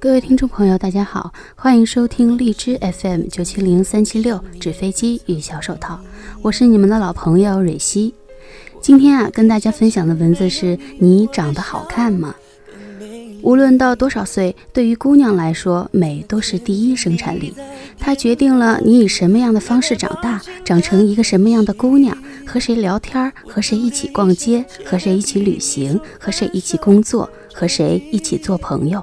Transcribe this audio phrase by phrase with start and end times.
[0.00, 5.98] 各位听众朋友，大家好，欢迎收听荔枝 FM 九七零三七六纸飞机与小手套，
[6.40, 8.14] 我是你们的老朋友蕊希。
[8.80, 12.32] 今天啊，跟大家分享的文字是你长得好看吗？
[13.42, 17.52] 无论到多少岁，对于姑娘来说，美都是第一生产力，
[17.98, 29.02] 它决定了你以什么样的方式长大，长成一个什么样的姑娘，和谁聊天，和谁一起逛街，和谁一起旅行，和谁一起工作，和谁一起做朋友。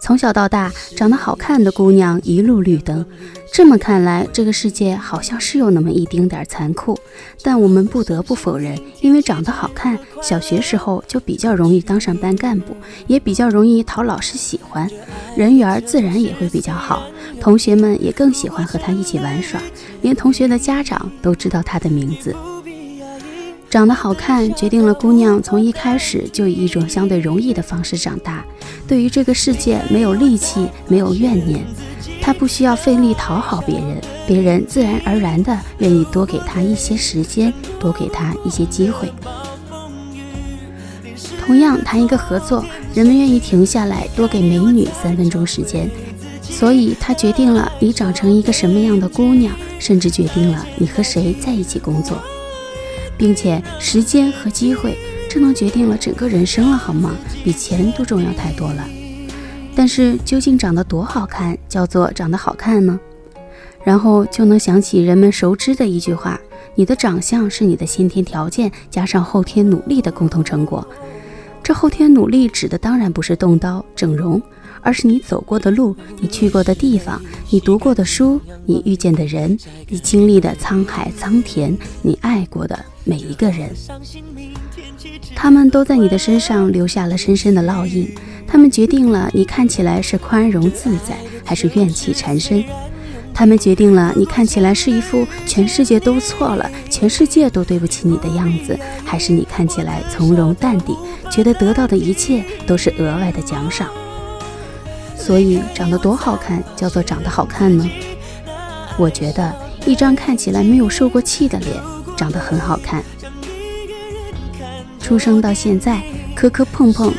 [0.00, 3.04] 从小到大，长得好看的姑娘一路绿灯。
[3.52, 6.98] 这么看来，这个世界好像是有那么一丁点残酷。
[7.42, 14.88] 但我们不得不否认，因为长得好看，小学时候就比较容易当上班干部，也比较容易讨老师喜欢，
[15.36, 17.02] 人缘自然也会比较好。
[17.40, 19.60] 同学们也更喜欢和她一起玩耍，
[20.02, 22.34] 连同学的家长都知道她的名字。
[23.70, 28.44] 长得好看，决定了姑娘从一开始就以一种相对容易的方式长大。
[28.88, 31.62] 对于这个世界没有戾气，没有怨念，
[32.22, 39.12] 他不需要费力讨好别人，别人自然而然的愿意多给他一些时间，多给他一些机会。
[41.44, 42.64] 同样谈一个合作，
[42.94, 45.90] 人们愿意停下来多给美女三分钟时间，
[46.40, 52.16] 所以他决定了你长成一个什么样的姑娘，甚至决定了你和谁在一起工作。
[53.18, 54.96] 并且时间和机会，
[55.28, 57.14] 这能决定了整个人生了，好吗？
[57.44, 58.88] 比钱都重要太多了。
[59.74, 62.98] 但是究竟长得多好看，叫做长得好看呢？
[63.84, 66.40] 然后就能想起人们熟知的一句话：
[66.74, 70.86] 你的长相是你的先天条件加上后天努力的共同成果。
[71.62, 74.40] 这后天努力指的当然不是动刀整容。
[74.80, 77.20] 而是你走过的路，你去过的地方，
[77.50, 83.70] 你读过的书，你遇见的人，你经历的沧海桑田，你爱过的每一个人，
[85.34, 88.12] 他们都在你的身上留下了深深的烙印。
[88.46, 92.62] 他们决定了你看起来是宽容自在，还是怨气缠身；
[93.34, 100.96] 他们决定了你看起来是一副全世界都错了，全世界都对不起你的样子，还是你看起来从容淡定，
[101.30, 103.88] 觉得得到的一切都是额外的奖赏。
[105.14, 107.86] 所以，长得多好看叫做长得好看呢？
[108.96, 111.76] 我觉得一张看起来没有受过气的脸，
[112.16, 113.04] 长得很好看。
[115.08, 116.02] 出生到现在，
[116.34, 117.10] 磕磕碰碰，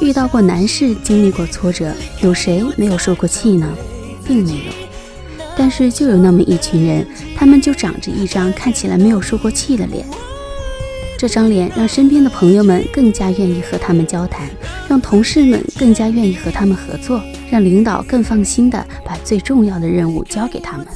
[0.00, 3.66] 遇到过难事，经历过挫折，有谁没有受过气呢？
[4.24, 4.72] 并没有。
[5.56, 10.06] 但是就有那么一群人，他们就长着一张看起来没有受过气的脸。
[11.18, 14.48] 这张脸让身边的朋友们更加愿意和他们交谈，
[14.88, 17.20] 让同事们更加愿意和他们合作。
[17.50, 20.86] 让领导更放心的把最重要的任务交给他们，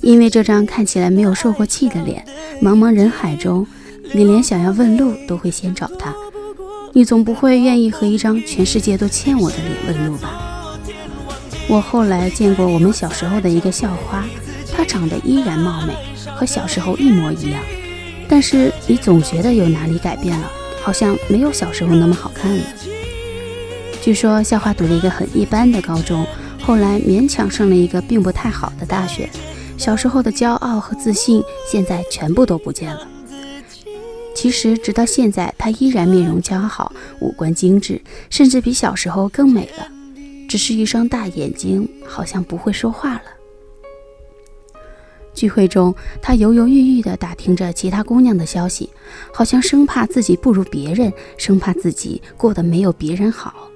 [0.00, 2.24] 因为这张看起来没有受过气的脸，
[2.60, 3.64] 茫茫人海中，
[4.12, 6.14] 你连想要问路都会先找他。
[6.92, 10.78] 你总不会愿意和一张全世界都欠我的脸问路吧？
[11.68, 14.24] 我后来见过我们小时候的一个校花，
[14.72, 15.94] 她长得依然貌美，
[16.34, 17.60] 和小时候一模一样，
[18.28, 20.50] 但是你总觉得有哪里改变了，
[20.82, 22.62] 好像没有小时候那么好看了。
[24.00, 26.24] 据说校花读了一个很一般的高中，
[26.62, 29.28] 后来勉强上了一个并不太好的大学。
[29.76, 33.06] 小时候的骄傲和自信，现在全部都不见了。
[34.36, 37.98] 其实直到现在，她依然面容姣好，五官精致，
[38.28, 39.88] 甚至比小时候更美了。
[40.46, 43.22] 只是一双大眼睛，好像不会说话了。
[45.34, 48.90] 聚会中，她犹犹豫豫地打听着其他姑娘的消息，
[49.32, 53.70] 好像生怕自己不如别人，生怕自己过得没有别人好。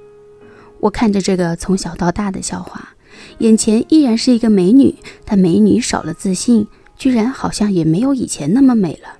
[0.78, 2.90] 我看着这个从小到大的笑话，
[3.38, 4.94] 眼前依然是一个美女，
[5.24, 6.66] 但美女少了自信，
[6.96, 9.19] 居然好像也没有以前那么美了。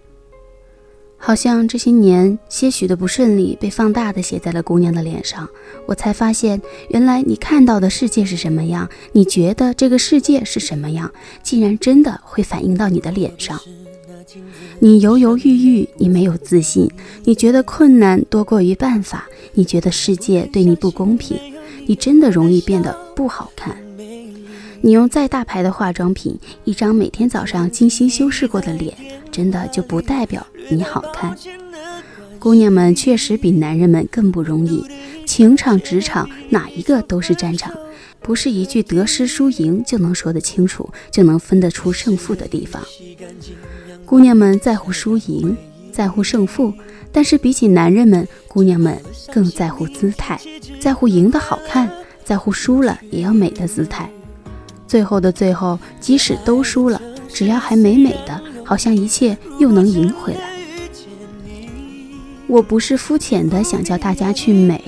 [1.22, 5.46] 好像这些年些许的不顺利被放大的写在了姑娘的脸上，
[5.86, 11.12] 我才发现，原来你看到的世界是什么样，你觉得这个世界是什么样，
[11.42, 13.60] 竟然真的会反映到你的脸上。
[14.78, 16.90] 你犹犹豫豫，你没有自信，
[17.24, 21.36] 你觉得困难多过于办法，你觉得世界对你不公平，
[21.86, 23.76] 你真的容易变得不好看。
[24.80, 26.34] 你用再大牌的化妆品，
[26.64, 28.96] 一张每天早上精心修饰过的脸，
[29.30, 31.36] 真的就不代表你好看。
[32.38, 34.84] 姑娘们确实比男人们更不容易，
[35.26, 37.74] 情场、职场哪一个都是战场，
[38.20, 42.82] 不是一句得失输赢就能说得清楚，就能分得出胜负的地方。
[44.06, 45.54] 姑娘们在乎输赢，
[45.92, 46.72] 在乎胜负，
[47.12, 48.98] 但是比起男人们，姑娘们
[49.30, 50.40] 更在乎姿态，
[50.80, 51.90] 在乎赢得好看，
[52.24, 54.10] 在乎输了也要美的姿态。
[54.88, 60.42] 最后的最后，即使都输了，只要还美美的，好像一切又能赢回来。
[62.46, 64.80] 我不是肤浅的想叫大家去美，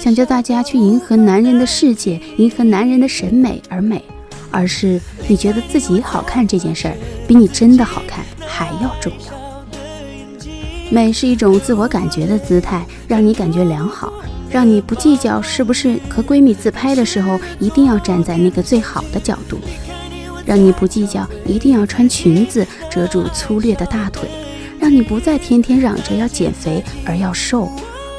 [0.00, 4.02] 想叫大家去迎合男人的世界，迎合男人的审美而美，
[4.50, 6.96] 而是你觉得自己好看这件事儿，
[7.28, 10.44] 比你真的好看还要重要。
[10.90, 14.12] 美是一种自我感觉的姿态，让你感觉良好，
[14.50, 19.58] 让你不计较是不是和闺蜜自拍的时候一定要站在那个最好的角度，
[20.44, 24.28] 让你不计较一定要穿裙子遮住粗略的大腿。
[24.80, 27.70] 让你不再天天嚷着要减肥而要瘦，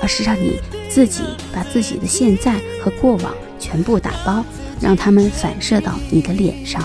[0.01, 0.59] 而是让你
[0.89, 1.21] 自己
[1.53, 4.45] 把自己的现在和过往全部打包，
[4.79, 6.81] 让他们反射到你的脸上。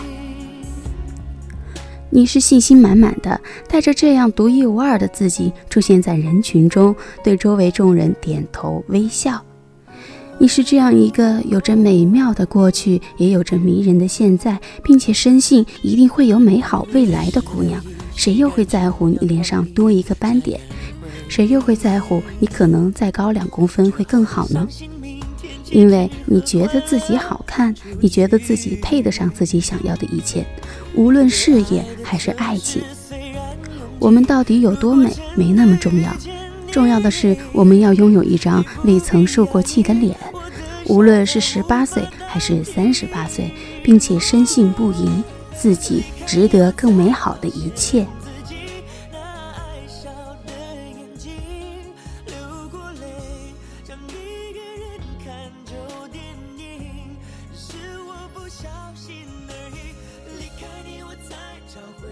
[2.11, 9.45] 你是信心满满的，带着这样独一无二的自己出现在人群中，对周围众人点头微笑。
[10.41, 17.83] 你是这样一个有着美妙的过去，也有着迷人的现在，并且深信一定会有美好未来的姑娘。
[18.15, 20.61] 谁又会在乎你脸上多一个斑点？
[21.29, 24.67] 谁又会在乎你可能再高两公分会更好呢？
[25.71, 30.47] 因为你觉得自己好看，你觉得自己配得上自己想要的一切，
[30.95, 32.81] 无论事业还是爱情。
[33.99, 36.17] 我们到底有多美，没那么重要，
[36.71, 40.17] 重要的是我们要拥有一张未曾受过气的脸，
[40.89, 43.51] 无论是十八岁还是三十八岁，
[43.83, 45.23] 并且深信不疑。
[45.61, 48.07] 自己值得更美好的一切。
[57.53, 57.75] 是
[58.07, 59.79] 我不小心而已，
[60.39, 61.35] 离开你我才
[61.67, 62.08] 找回。